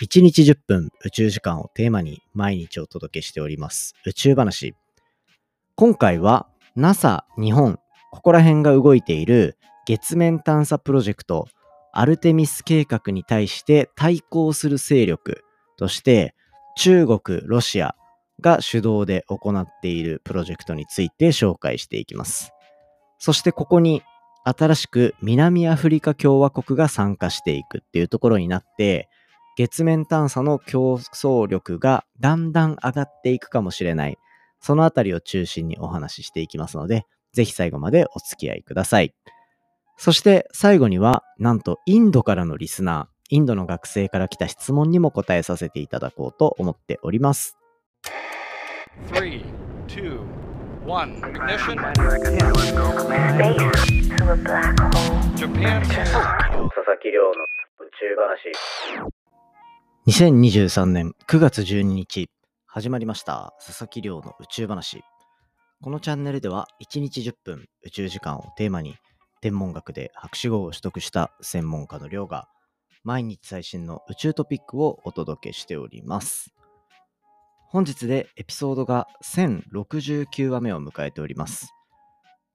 [0.00, 4.74] 1日10分宇宙時間をテーマに毎日お届けしております宇宙話。
[5.74, 7.78] 今回は NASA 日本、
[8.10, 11.48] ここら辺が動いている月面探査プロジェクト
[11.92, 15.44] アルテミス計画に対して対抗する勢力
[15.76, 16.34] として
[16.78, 17.94] 中国、ロシア
[18.40, 22.52] が主導で行っているプロジェクトについて紹介していきます。
[23.18, 24.02] そしてここに
[24.44, 29.09] 新しく南アフリカ共和国が参加していくっていうところになって、
[29.60, 34.16] 月面探査の競争力がだんだん上がっていくかもしれない。
[34.58, 39.14] そのあたりを中心にお話ししていきますので、ぜひ最後までお付き合いください。
[39.98, 47.58] そして最後には、なんとインドからのリスナー、インドの学生から来た質問にも答えさせていただこうと思っております。
[49.12, 49.44] 3
[49.88, 50.20] 2
[50.86, 51.76] 1 ignition
[55.36, 57.32] Japan 佐々木亮の
[57.80, 59.09] 宇宙話
[60.06, 62.30] 2023年9月12日
[62.66, 63.52] 始まりました。
[63.64, 65.02] 佐々木亮の宇宙話。
[65.82, 68.96] このチャンネルでは1日10分宇宙時間をテーマに
[69.42, 72.48] 天文学で博士号を取得した専門家の亮が
[73.04, 76.54] 毎日最新の宇宙トピックをお届けしております。
[77.68, 81.74] 本日でエピソードが1069話目を迎えております。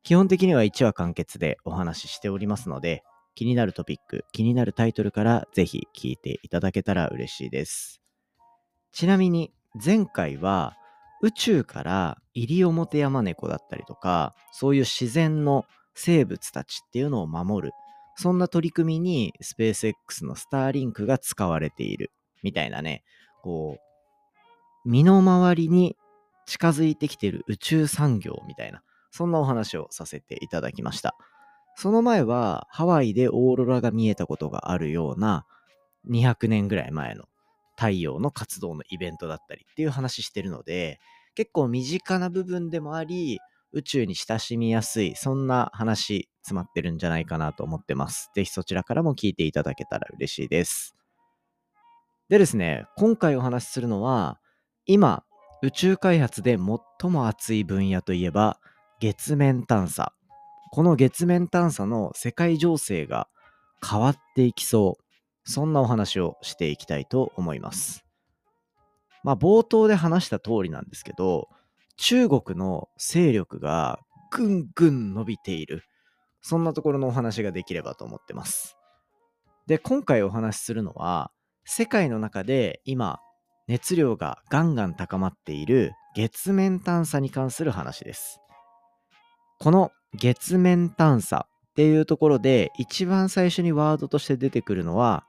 [0.02, 3.04] 基本的には1話完結でお話ししておりますので
[3.36, 8.02] 気になるトピック、気になるタイトルからぜひ聞いていただけたら嬉しいです。
[8.92, 9.52] ちなみに
[9.84, 10.78] 前回は
[11.22, 17.74] 宇宙からイリオモテヤマネコだったりとか、そういう自然の生物たちっていうのを守る。
[18.16, 22.12] そんな取り組みにスペース X のスターリンクが使われている。
[22.44, 23.04] みたいなね、
[23.42, 23.78] こ
[24.86, 25.98] う、身の回りに
[26.46, 31.18] 近づいてきている宇宙産業みたいな、そんなお話をさせていただきました。
[31.76, 35.46] その前はハワイでオーロラが見えたことがあるような
[36.10, 37.26] 200年ぐらい前の
[37.78, 41.00] 太陽の活動のイベントだったりっていう話してるので
[41.36, 43.40] 結構身近な部分でもあり
[43.74, 48.32] 宇宙に親しみやすいそんな話詰まってるんじゃないかなと思ってます。
[48.34, 50.96] ぜひそちらからも聞いていただけたら嬉しいです。
[52.30, 54.40] でですね、今回お話しするのは
[54.86, 55.24] 今
[55.62, 58.60] 宇宙開発で最も熱い分野といえば
[59.00, 60.14] 月面探査
[60.72, 63.28] この月面探査の世界情勢が
[63.88, 65.04] 変わっていきそう。
[65.48, 68.04] そんなお話をしていきたいと思います。
[69.24, 71.50] まあ冒頭で話した通りなんですけど、
[71.98, 74.00] 中国の勢力が
[74.32, 75.84] ぐんぐん伸びている。
[76.42, 78.76] そんなところのお話ができればと思ってます。
[79.68, 81.32] で、今回お話しするのは、
[81.64, 83.20] 世界の中で今、
[83.68, 88.40] 熱量がガンガン高まっている月面探査に関する話です。
[89.60, 95.26] この月面探査っていうところで一番最初にワードとして出てくるのは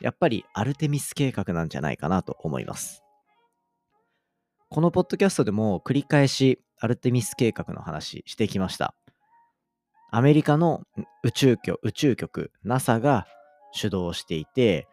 [0.00, 3.02] やっぱりアルテミス計画なんじゃないかなと思います。
[4.68, 8.94] このポッドキャストでも繰り返しアルテミス計画の話してきました。
[10.10, 10.82] アメリカの
[11.22, 13.26] 宇宙局宇宙局 NASA が
[13.72, 14.88] 主導していて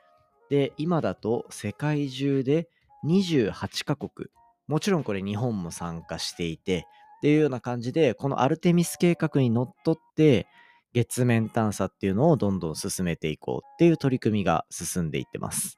[0.49, 2.69] で今だと世界中で
[3.05, 4.29] 28カ国
[4.67, 6.85] もちろんこれ日本も参加していて
[7.19, 10.47] っていうような感じで、このアルテミス計画にのっとって、
[10.94, 15.78] 月面探査っていうのをどんどん進めていこうっていう取り組みが進んでいってます。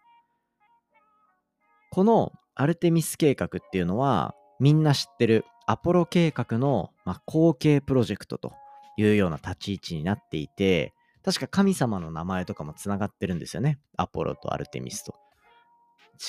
[1.91, 8.53] このアルテミス計画っていうのは、みんな知ってるアポロ計画の、まあ、後継プロジェクトと
[8.97, 10.93] いうような立ち位置になっていて、
[11.23, 13.79] 確か神様の名前とかもつながってるんですよね。
[13.97, 15.15] アポロとアルテミスと。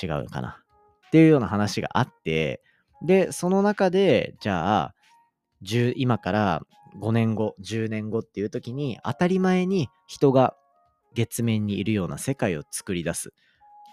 [0.02, 0.62] 違うかな。
[1.08, 2.62] っていうような話があって、
[3.02, 4.94] で、その中で、じゃあ、
[5.96, 6.62] 今から
[7.00, 10.54] 5年後、10年後っていう時に当たり前に人が
[11.14, 13.32] 月面にいるような世界を作り出す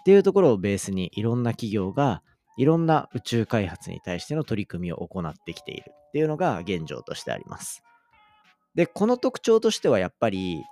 [0.00, 2.22] っていうところをベースにいろんな企業が
[2.56, 7.82] いろんな宇宙開発に対しての取り組みを行ってきているっていうのが現状としてあります。
[8.74, 10.62] で、この特徴としてはやっぱり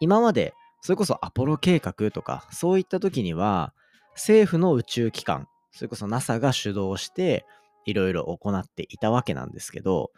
[0.00, 3.72] 今までそれこそアポロ計画とかそういった時には
[4.14, 7.44] 政府の宇宙機関それこそ NASA が主導して
[7.88, 10.10] いろいろ行っていたわけなんですけど、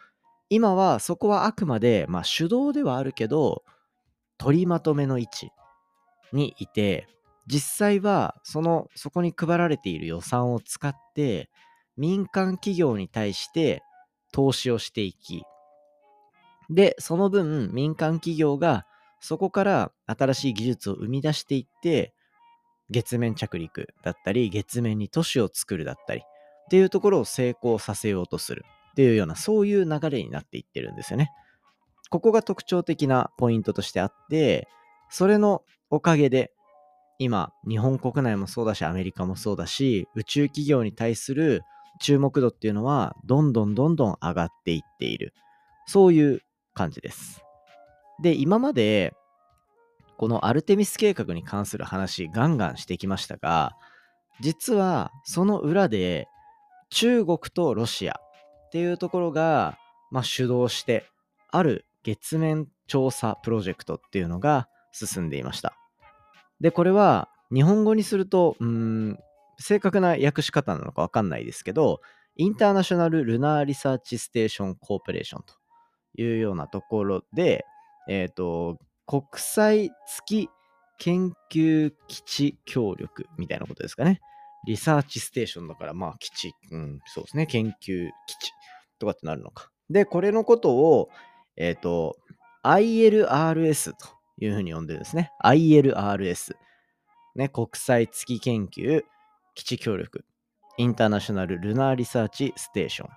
[0.49, 3.63] 今はそこはあくまで、まあ、手動ではあるけど、
[4.37, 5.49] 取りまとめの位置
[6.33, 7.07] にいて、
[7.47, 11.49] 実際はそのそこに配られている予算を使って
[11.97, 13.83] 民間企業に対して
[14.31, 15.43] 投資をしていき
[16.69, 18.85] でその分民間企業が
[19.19, 22.13] そこから新しい技術を生み出していって
[22.89, 26.23] 月面着陸だったり月面に都市を作るだったり
[26.71, 31.29] っていうところを成功させようとするっていうようなそういう流れになっていってるんですよね。
[32.09, 34.69] ここが特徴的なポイントとしてあって
[35.09, 36.53] それのおかげで
[37.19, 41.61] 今、日本国内もそうだし、アメリカもそうだし、宇宙企業に対する
[41.99, 45.33] 注目度っていうのは、どんどんどんどん上がっていっている。
[45.85, 46.41] そういう
[46.73, 47.43] 感じです。
[48.23, 49.13] で、今まで、
[50.17, 53.73] このアルテミス計画に関する話、ガンガンしてきましたが、
[54.39, 56.27] 実はその裏で、
[56.91, 59.77] 中国とロシアっていうところが、
[60.11, 61.05] まあ、主導して、
[61.49, 65.75] ある月面調査プロジェクトっていうのが進んでいました。
[66.59, 69.19] で、これは日本語にすると、うん、
[69.59, 72.01] 正確な訳し方なのかわかんないですけど、
[72.35, 75.53] インターナショナル・ルナー・リサーチ・ステーション・コーポレーションと
[76.21, 77.65] いうようなところで、
[78.07, 80.49] えっ、ー、と、国際月
[80.97, 84.21] 研究基地協力みたいなことですかね。
[84.65, 88.51] リサーチステーションだから、まあ基地、うん、そうですね、研究基地
[88.99, 89.69] とかってなるのか。
[89.89, 91.09] で、これのことを、
[91.57, 92.17] えっ、ー、と、
[92.63, 94.07] ILRS と
[94.39, 95.31] いうふうに呼んでるんですね。
[95.43, 96.55] ILRS。
[97.35, 99.03] ね、国際月研究
[99.55, 100.25] 基地協力。
[100.77, 103.09] インターナショナル・ルナー・リサーチ・ステーション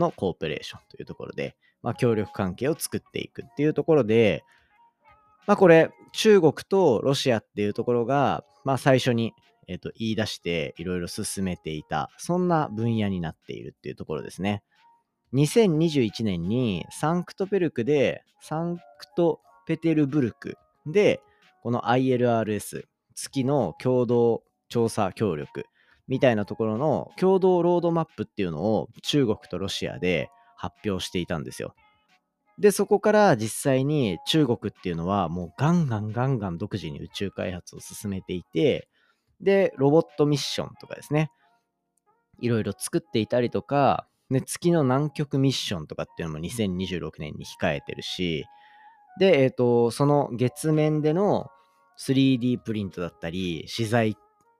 [0.00, 4.42] のコーポレーションというところで、まあ、協力関係を作っていくっていうところで、
[5.46, 9.34] まあ、これ、中国とロシアっていうところが、まあ、最初に、
[9.68, 14.62] えー、と言い出していろいろ進めていた、そんな分野になっているっていうところですね。
[15.34, 18.82] 2021年にサンクトペルクで、サンク
[19.16, 20.56] トペテルブルク
[20.86, 21.20] で、
[21.62, 22.84] この ILRS、
[23.14, 25.66] 月の共同調査協力
[26.08, 31.74] みたいなところの共同ロードマップっていうのを中国とロシアで発表していたんですよ。
[32.58, 38.88] で、そこから実際に中国っていうのはもうガンガンガンガン独自に宇宙開発を進めていて、
[39.44, 41.30] で、ロボットミッションとかですね、
[42.40, 48.46] いろいろ作っていたりとか、ね、月の南極ミッションとかっていうのも2026年に控えてるし、
[49.20, 51.46] で、えっ、ー、と、その月面での
[51.98, 54.16] 3D プリントだったり、資材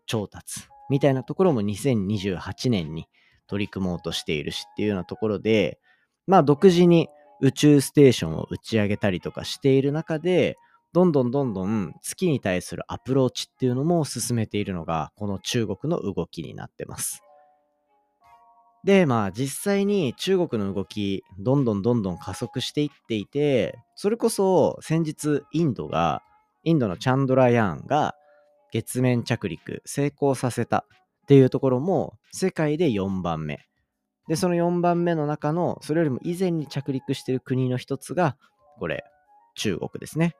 [0.06, 0.60] 調達
[0.90, 3.08] みたいなところも2028年に
[3.46, 5.80] 取り組もうとしているしっていうようなところで、
[6.26, 7.08] まあ独自に
[7.40, 10.56] 宇宙ステーションを打ち上げたりとかしている中で、
[10.94, 17.20] どんどんどんどん月に対するアプローチっていうのも進めているのが、この中国の動きになってます。
[18.84, 26.22] で、まあ実際に中国の動き、どんどんどんどん加速していっていて、それこそ先日インドが、
[26.62, 28.14] インドのチャンドラヤーンが
[28.70, 30.86] 月面着陸成功させた
[31.24, 33.66] っていうところも世界で4番目。
[34.28, 38.36] で、その4番目の中の、それよりも以前に着陸してる国の一つが、
[38.78, 39.02] これ、
[39.56, 40.36] 中国ですね。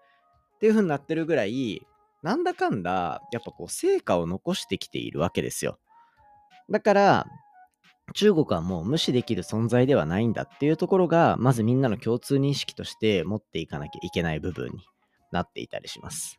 [0.57, 1.87] っていう風になってるぐらい、
[2.23, 5.79] なんだかんだ、やっぱこう、成果を残してきているわけですよ。
[6.71, 7.27] だから、
[8.15, 14.73] 中国はもう無視できる存在ではないんだっていうところが、まずみんなの共通認識として持っていかなきゃいけない部分に
[15.33, 16.39] なっていたりします。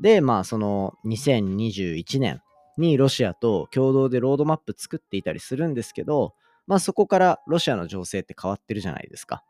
[0.00, 2.42] で、まあ、その2021年
[2.78, 6.34] にロシアと共同でロードマップ作っていたりするんですけど、
[6.66, 9.44] まあそこからロシアの情勢って変わってるじゃないですか。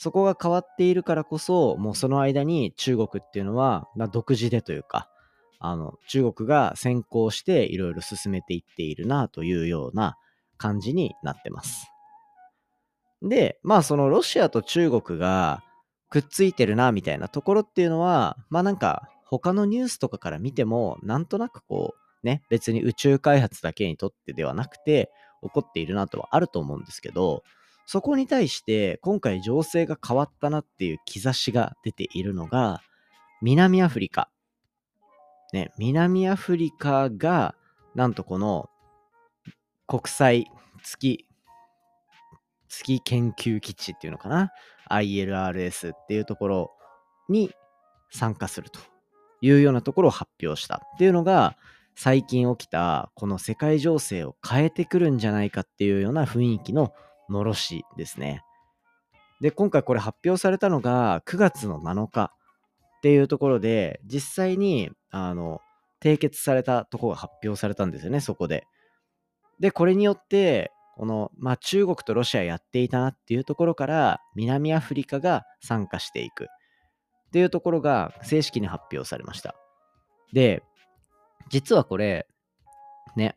[0.00, 5.10] そこが変わっているからこそ、もうその間に中国っていうのは、まあ、独自でというか、
[5.58, 10.16] あの、中国が先行していろいろ進めていっているなというような
[10.56, 11.86] 感じになってます。
[13.20, 15.62] で、まあそのロシアと中国が
[16.08, 25.10] くっついてるなみたいなところっていうのは、まあなんか他のニュースとかから見ても、なんとなくこう、ね、別に宇宙開発だけにとってではなくて、
[25.42, 27.42] 起こっているなとはあると思うんですけど、
[27.86, 32.80] そこに対して今回情勢が変わったなっていう兆しが出ているのが、
[33.42, 34.30] 南アフリカ。
[35.52, 37.54] ね、南アフリカが、
[37.94, 38.70] なんとこの
[39.86, 40.46] 国際
[40.84, 41.26] 月、
[42.68, 44.52] 月研究基地っていうのかな
[44.88, 46.70] ?ILRS っていうところ
[47.28, 47.50] に
[48.10, 48.78] 参加すると
[49.40, 51.56] いうようなところを発表したっていうのが、
[51.96, 56.92] 最近起きたこの世界情勢を変えてくるんじゃないかっていうような雰囲気の
[57.30, 58.42] のろしですね。
[59.40, 62.32] で、今回これ発表されたのが9月の7日
[62.98, 65.60] っていうところで、実際に、あの、
[66.02, 68.66] 締結されたところが発表されたんですよね、そこで。
[69.58, 76.44] で、これによって、この、まあ、中国とロシアやっていたなっていうところから、南アフリカが参加していく。
[76.44, 79.54] っていうところが正式に発表されました。
[80.32, 80.62] で、
[81.48, 82.26] 実はこれ、
[83.16, 83.36] ね、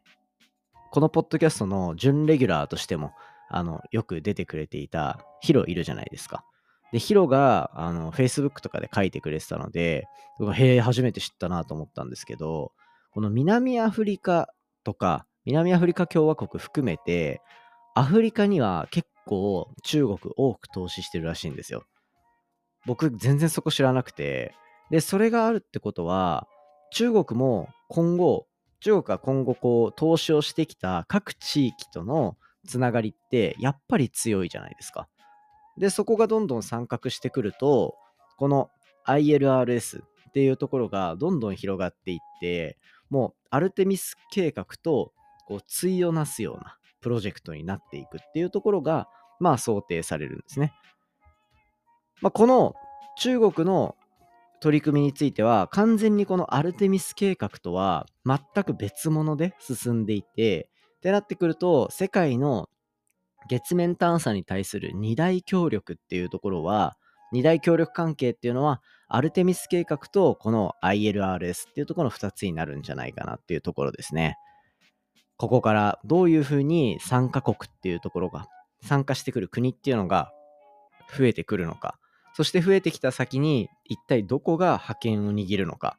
[0.91, 3.13] このポッドキャストの準レギュラーとしても、
[3.55, 6.43] あの、よく出てくれていたヒロいるじゃないですか。
[6.91, 10.05] で、ヒロが、あの、Facebook とかで書いてくれてたので、
[10.53, 12.71] へえ、初めて知ったなと思ったんですけど、
[13.11, 14.49] この南アフリカ
[14.83, 17.41] とか、南アフリカ共和国含めて、
[17.95, 21.83] アフリカには結構中国多く投資してるらしいんですよ。
[22.85, 24.55] 僕全然そこ知らなくて、
[24.89, 26.47] で、それがあるってことは、
[26.91, 28.47] 中国も今後、
[28.81, 32.35] 中国が今後こう投資をしてきた各地域との
[32.67, 35.07] つながりってやっぱり強いじゃないですか。
[35.77, 37.95] で、そこがどんどん参画してくると、
[38.37, 38.69] この
[39.05, 42.77] ILRS っていうところがどんどん広がっていって、
[43.09, 45.13] もうアルテミス計画と
[45.47, 49.07] こう対をなすようなプロジェクトになっていくっていうところが、
[49.39, 50.73] まあ想定されるんですね。
[52.21, 52.75] まあ、この
[53.17, 53.95] 中国の
[54.61, 60.69] 取り組みについては完全にこのアルテミス計画とは全く別物で進んでいて
[61.03, 62.69] ってなってくると世界の
[63.49, 66.95] 月面探査に対する二大協力っていうところは
[67.33, 74.37] 二大協力関係っていうのはアルテミス計画とこの ILRS っていうところの2つになるんじゃないかなっていうところですね。
[75.35, 78.47] ここからどういうふうに参加国っていうところが
[78.81, 80.31] 参加してくる国っていうのが
[81.17, 81.99] 増えてくるのか
[82.33, 85.97] そして増えてきた先に一体どこが覇権を握るのか。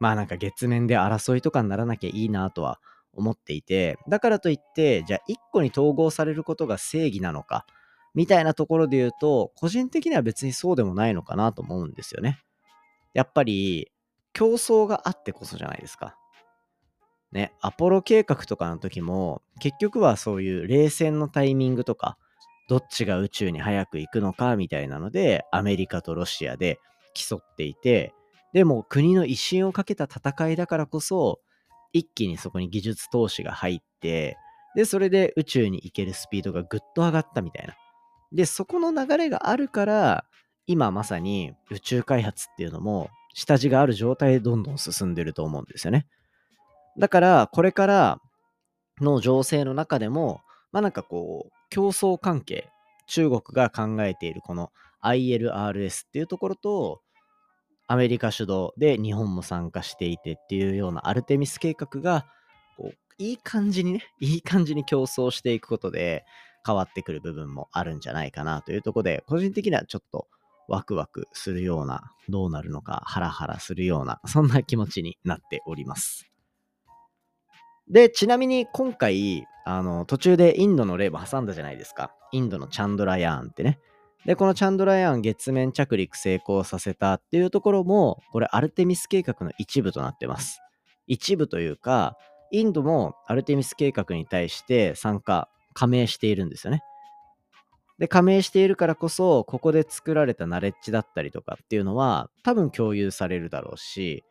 [0.00, 2.78] まあなんか月面で争いとかにならなきゃいいなとは
[3.16, 7.66] 思っていて、だからといって、じゃあ一個に統合されることが正義なのか、
[8.14, 12.40] みたいなところで言うと、個人的には別にそうでもないのかなと思うんですよね。
[13.12, 13.90] やっぱり
[14.32, 16.16] 競争があってこそじゃないですか。
[17.32, 22.16] ね、アポロ計画とかの時も結局はそういう冷戦のタイミングとか
[22.68, 26.78] どっちが宇宙に早く行くのかみたいなので、アメリカとロシアで
[27.12, 28.14] 競っていて、
[28.52, 31.40] でも国の威信をかけた戦いだからこそ、
[31.94, 34.36] 一気にそこに技術投資が入って、
[34.76, 37.74] で、それで宇宙に行けるスピードがぐっと上がったみたいな。
[38.32, 40.24] で、そこの流れがあるから、
[40.66, 46.06] 今まさに宇宙開発っていうのも下地がある状態でどんどん進んでると思うんですよね。
[46.98, 48.20] だから、これから
[49.00, 50.40] の情勢の中でも、
[50.72, 52.70] まあなんかこう、競争関係、
[53.06, 54.70] 中国が考えているこの
[55.02, 57.00] ILRS っていうところと、
[57.86, 62.26] アメリカ主導で日本も参加していてっていうようなアルテミス計画が、
[62.76, 66.24] こういい感じにね、 いい感じに競争していくことで
[66.66, 70.28] 変わってくる部分もあるんじゃないかなというところで、個人的にはちょっと
[70.66, 76.30] ワクワクするような、どうなるのかハラハラするような、そんな気持ちになっております。
[77.88, 82.14] で、ちなみに今回、あの、途中でインドの例も挟んだじゃないですか。
[82.32, 83.78] インドのチャンドラヤーンってね。
[84.26, 90.60] で、このチャンドラヤン月面着陸成功させたっていうところも、これアルテミス計画の一部となってます。
[91.06, 92.16] 一部というか、
[92.50, 96.82] インドもアルテミス計画に対して参加、加盟しているんですよね。
[97.98, 104.24] で、加盟しているからこそ、ここで作られたナレッジだったりとかっていうのは、多分共有されるだろうし、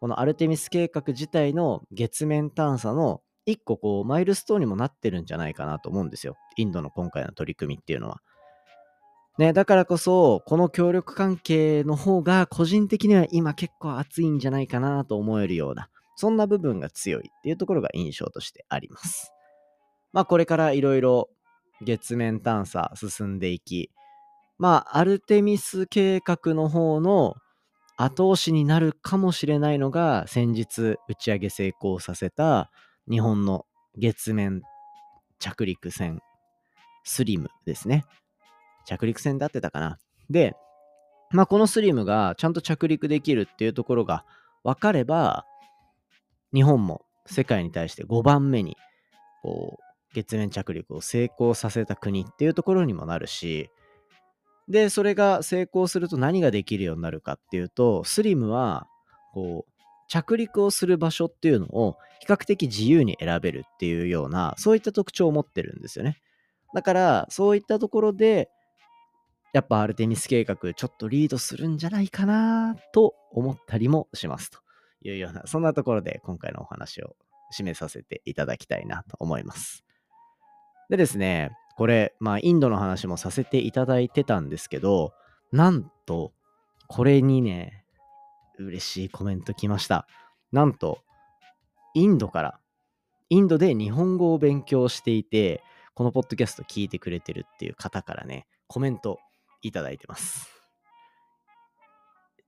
[0.00, 6.36] このアルテミス計画自体の月面探査の一個こうマイルストーンにもなってるんじゃないかなと思うんですよ。
[6.56, 8.20] インドの今回の取り組みっていうのは。
[9.40, 19.32] ね、だからこそ、この協力関係の方が個人的には今結構熱いんじゃないかなと思えるような、そんな部分が強いっていうところが印象としてあります。
[20.12, 21.30] まあこれからいろいろ
[21.80, 23.90] 月面探査進んでいき、
[24.58, 27.36] まあアルテミス計画の方の
[27.96, 32.70] 後押しになるかもしれないのが、先日打ち上げ成功させた
[33.10, 33.64] 日本の
[33.96, 34.60] 月面
[35.38, 36.20] 着陸船
[37.04, 38.04] スリムですね。
[38.86, 39.98] 着陸船で合ってたかな。
[40.28, 40.54] で、
[41.32, 44.24] まあ、このスリムがちゃんと着陸できるっていうところが
[44.64, 45.44] 分かれば、
[46.52, 48.76] 日本も世界に対して5番目に
[49.42, 53.70] こう月面着陸を成功させた国っていうところにもなるし、
[54.68, 58.86] で、それが成功すると何ができるようになるかっていうと、スリムは、
[59.32, 59.72] こう、
[60.08, 66.20] 着陸をする場所っていうのを比較的自由に選べるっていうような、そういった特徴を持ってるんですよね。
[66.72, 68.48] だから、そういったところで、
[69.52, 74.58] やっぱアルテミス計画ちょっとリードするんじゃないかなと思ったりもしますと
[75.02, 77.16] いうような、そんなところで今回のお話を
[77.56, 79.84] 締めさせていただきたいなと思います。
[80.88, 85.12] でですね、これ、まあ、インドの話もさせていただいてたんですけど、
[85.52, 86.32] なんと、
[86.88, 87.84] これにね、
[88.58, 90.06] 嬉しいコメント来ました。
[90.52, 90.98] なんと、
[91.94, 92.60] インドから、
[93.30, 95.62] インドで日本語を勉強していて、
[95.94, 99.18] このポッドキャスト聞いてくれてるっていう方からね、コメント
[99.62, 100.60] いただいてます。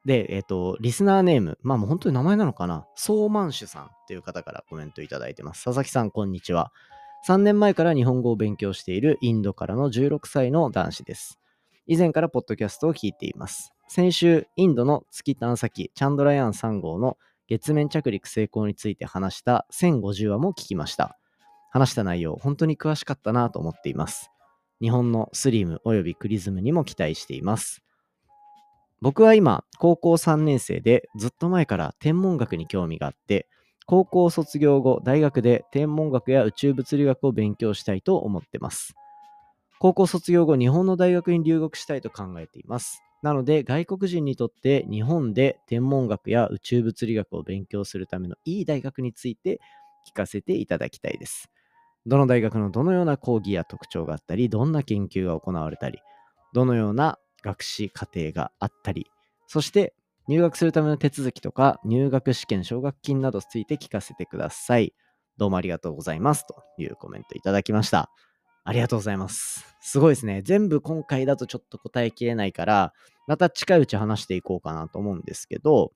[0.05, 5.65] で、えっ、ー、と、リスナーネーム、まあもう本当に名前なのかな、ソーマンシュさんっていう方からコメントいただいてます。
[5.65, 6.73] 佐々木さん、こんにちは。
[7.29, 11.39] 3年前から日本語を勉強しているインドからの16歳の男子です。
[11.87, 13.73] 以前からポッドキャストを聞いています。
[13.87, 17.17] 先週、インドの月探査機チャンドラヤン3号の
[17.47, 21.17] 月面着陸成功について話した1050話も聞きました。
[21.71, 24.32] 話した内容、本当に詳しかったなと思っています。
[24.83, 27.83] 日本のスリムおよびクリズムにも期待しています。
[29.01, 33.47] 僕は今、高校3年生でずっと前から天文学に興味があって、
[33.87, 38.95] 高校卒業後、大学で天文学や宇宙物理学を勉強したいと思ってます。
[39.79, 43.03] 高校卒業後、日本の大学に留学したいと考えています。
[43.23, 49.61] なので、外国人にとって日本で天文学や宇宙物理学を勉強するためのいい大学について
[50.09, 51.49] 聞かせていただきたいです。
[52.07, 56.01] どの大学のどのような講義や特徴があったり、どんな研究が行われたり、
[56.53, 59.07] どのような学士課程があったり、
[59.47, 59.95] そして
[60.29, 64.95] 入学するための手続きとか、入学試験、奨学金などについて聞かせてください。
[65.37, 66.47] どうもありがとうございます。
[66.47, 68.11] というコメントいただきました。
[68.65, 69.77] ありがとうございます。
[69.81, 70.43] すごいですね。
[70.43, 72.93] 全部今回だとちょっと答えきれないから、
[73.27, 75.93] また近いうち話していこうかなと思うんですけど、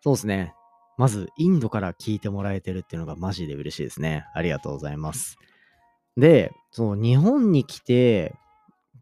[0.00, 0.54] そうですね。
[1.02, 4.24] まず、インドから聞いてもらえてるっていうのがマジで嬉しいですね。
[4.34, 5.36] ありがとうございます。
[6.16, 8.36] で、その日本に来て、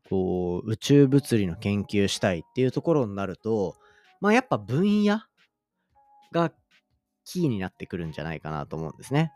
[0.08, 3.76] こう、宇宙物理の研究したいっていうところになると、
[4.18, 5.20] まあやっぱ分野
[6.32, 6.50] が
[7.26, 9.34] キーになってくるんじゃないかなと思うんですね。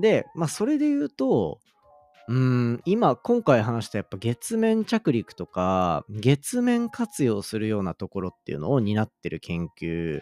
[0.00, 1.60] で、まあそれで言うと、
[2.26, 10.20] うん、今、今回話したやっぱ月面着陸とか、月面活用するようなところっていうのを担ってる研究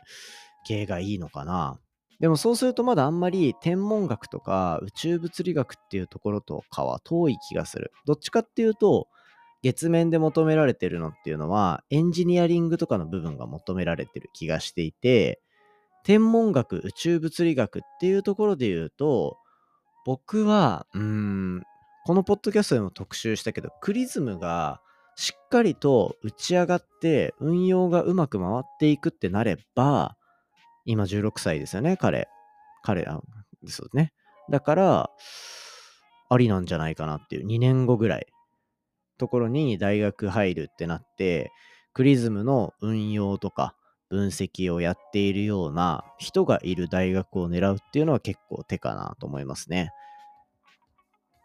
[0.68, 1.80] 系がいいのかな？
[2.20, 7.92] でもそうするとまだあんまり天文学とか宇宙物理学っていうところとかは遠い気がする。
[8.04, 9.08] どっちかっていうと、
[9.62, 15.40] 月面で求められてるのっていうのは、エンジニアリングとかの部分が求められてる気がしていて、
[16.04, 19.36] 天文学、宇宙物理学っていうところで言うと、
[20.06, 21.62] 僕は、うーん、
[22.06, 24.80] このポッドキャストでも特集したけど、クリズムが
[25.16, 30.16] しっかりと打ち上がって運用がうまく回っていくってなれば、
[30.88, 32.28] 今16歳ですよね、彼。
[32.82, 33.20] 彼ら
[33.62, 34.14] ですよね。
[34.50, 35.10] だから、
[36.30, 38.26] ありなんじゃないかなっていう、2年後ぐらい
[39.18, 41.52] ところに大学入るってなって、
[41.92, 43.74] クリズムの運用とか
[44.08, 49.90] 分析をやっているような人がいる大学を狙うっていうのは結構手かなと思いますね。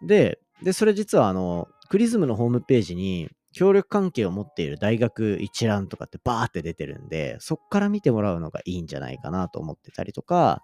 [0.01, 10.63] で、で、それ実はあの、クリズムのホームページに協力関係を持っている大学一覧とかってバーって出てるんで、そっから見てもらうのがいいんじゃないかなと思ってたりとか、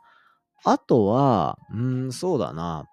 [0.63, 2.85] あとは、うん、そうだな。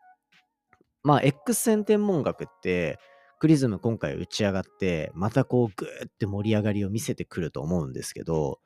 [1.02, 2.98] まあ、X 線天文学って、
[3.38, 8.61] クリズム今回打ち上がって、またこうグーって盛り上がりを見せてくると思うんですけど、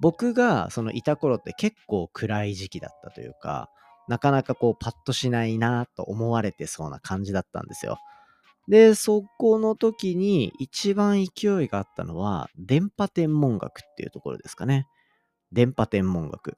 [0.00, 3.70] 僕がそのいた頃って結構暗い時期だったというか、
[4.08, 7.98] なかなかこうパッとしないなと思われてそうな感じだったんですよ。
[8.68, 14.86] で、そこの時に一番勢いがあったのは、電波天文学っていうところですかね。
[15.52, 16.56] 電波天文学。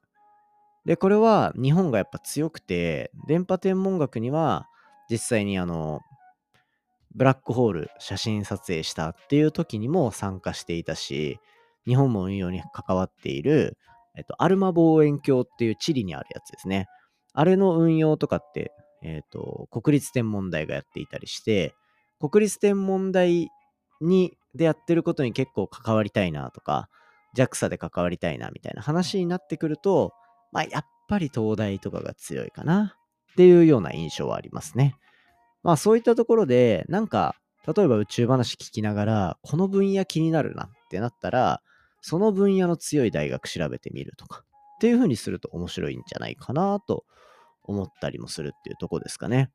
[0.85, 4.67] で、これは日本がやっぱ強くて、電波天文学には
[5.09, 5.99] 実際にあの、
[7.13, 11.39] ブラックホール写真撮影したっていう時にも参加していたし、
[11.85, 13.77] 日本も運用に関わっている、
[14.15, 16.87] えっと、アルマ望遠鏡っていうチリにあるやつですね。
[17.33, 18.71] あれの運用とかって、
[19.03, 21.75] えっと、国立天文台がやっていたりして、
[22.19, 23.49] 国立天文台
[24.01, 26.89] に、でやってることに結構関わりたいなとか、
[27.35, 30.13] JAXA で関わりたいなみたいな話になってくると、
[30.51, 32.95] まあ、やっぱり東大とかが強いかな
[33.33, 34.95] っていうような印象はありますね。
[35.63, 37.35] まあそういったところで、なんか、
[37.75, 41.61] 例えば宇宙話聞きながら、この分野気になるなってなったら、
[42.01, 44.43] その分野の強い大学調べてみるとか、
[44.77, 47.03] っていう風にすると面白いんじゃないかなと
[47.63, 49.51] 思ったりもするっていうとこですかね。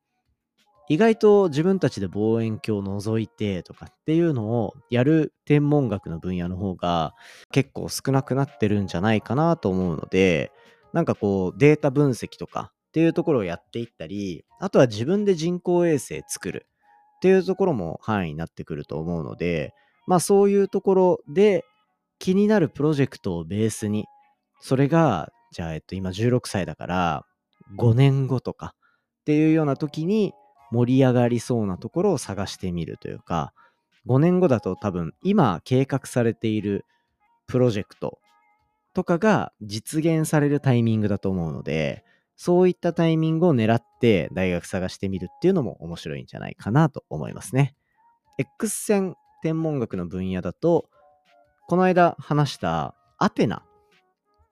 [0.89, 7.15] 意外と自分たちで望遠鏡を覗いてとかっていうのをやる天文学の分野の方が
[7.51, 10.53] 結構少なくなってるんじゃないかなと思うので、
[10.93, 16.67] なんかこうデータ分析とかっていうところをやっていったり、あとは自分で人工衛星作る
[17.17, 19.75] っていうところも範囲になってくると思うので、
[20.07, 21.65] まあそういうところで
[22.19, 24.07] 気になるプロジェクトをベースに、
[24.61, 27.27] それが、じゃあ、えっと、今16歳だから、
[27.79, 30.35] 5年後とかっていうような時に
[30.73, 33.53] 盛り上がりそうなところを探してみるというか、
[34.07, 36.87] 5年後だと多分今計画されている
[37.47, 38.19] プロジェクト
[38.95, 42.05] とかが実現されるタイミングだと思うので、
[42.37, 47.77] そういったタイミングを狙って大学探してみるっていうのも面白いんじゃないかなと思いますね。
[48.39, 50.89] X 線天文学の分野だと、
[51.69, 53.63] この間話したアテナ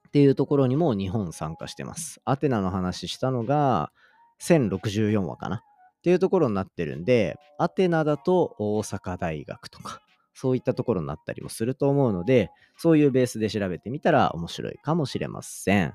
[0.07, 2.21] っていうところにも日本参加してます。
[2.25, 3.91] アテナの話したのが
[4.39, 5.63] 1064話かな
[6.01, 10.01] っていうところになってるんで、アテナだと大阪大学とか、
[10.33, 15.93] そういったところになったりもすると思うので、そういうベースで調べてみたら面白いかもしれません。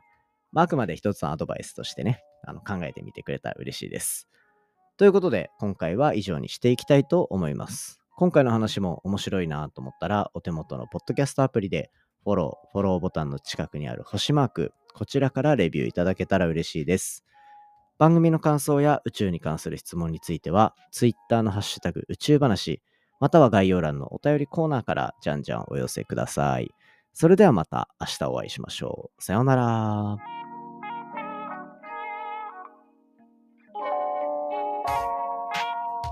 [0.52, 4.28] まあ、あくまで一つのアドバイスとしてね、あの考えてみてくれたら嬉しいです。
[4.96, 8.00] ということで、今回は以上にしていきたいと思います。
[8.16, 11.90] 今回の話も面白いなと思ったら、お手元のポッドキャストアプリで
[12.22, 17.24] フォロー、フォローボタンの近くにある星マーク、こちらからレビューいただけたら嬉しいです。
[17.98, 22.82] 番組の感想や宇宙に関する質問については、Twitter のハッシュタグ宇宙話、
[23.20, 26.70] または概要欄のお便りコーナーからじゃんじゃんお寄せください。
[27.12, 29.22] それではまた明日お会いしましょう。
[29.22, 30.45] さようなら。